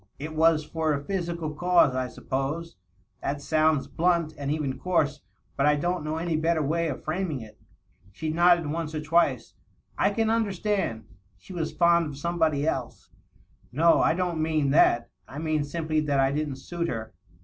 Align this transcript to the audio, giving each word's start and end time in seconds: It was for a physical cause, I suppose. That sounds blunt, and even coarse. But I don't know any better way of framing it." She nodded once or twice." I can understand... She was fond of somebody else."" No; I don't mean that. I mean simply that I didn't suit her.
It 0.17 0.33
was 0.33 0.65
for 0.65 0.93
a 0.93 1.03
physical 1.03 1.53
cause, 1.53 1.93
I 1.95 2.07
suppose. 2.07 2.75
That 3.21 3.39
sounds 3.39 3.85
blunt, 3.85 4.33
and 4.35 4.49
even 4.49 4.79
coarse. 4.79 5.21
But 5.55 5.67
I 5.67 5.75
don't 5.75 6.03
know 6.03 6.17
any 6.17 6.35
better 6.37 6.63
way 6.63 6.87
of 6.87 7.03
framing 7.03 7.41
it." 7.41 7.61
She 8.11 8.31
nodded 8.31 8.65
once 8.65 8.95
or 8.95 9.01
twice." 9.01 9.53
I 9.99 10.09
can 10.09 10.31
understand... 10.31 11.03
She 11.37 11.53
was 11.53 11.71
fond 11.71 12.07
of 12.07 12.17
somebody 12.17 12.67
else."" 12.67 13.11
No; 13.71 14.01
I 14.01 14.15
don't 14.15 14.41
mean 14.41 14.71
that. 14.71 15.11
I 15.27 15.37
mean 15.37 15.63
simply 15.63 15.99
that 15.99 16.19
I 16.19 16.31
didn't 16.31 16.55
suit 16.55 16.87
her. 16.87 17.13